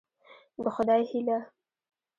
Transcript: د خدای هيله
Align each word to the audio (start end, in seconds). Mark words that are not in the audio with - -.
د 0.63 0.65
خدای 0.75 1.01
هيله 1.09 1.37